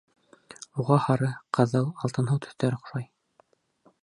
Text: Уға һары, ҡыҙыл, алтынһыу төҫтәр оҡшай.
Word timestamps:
Уға 0.83 0.97
һары, 1.03 1.29
ҡыҙыл, 1.59 1.87
алтынһыу 2.07 2.43
төҫтәр 2.47 2.79
оҡшай. 2.79 3.11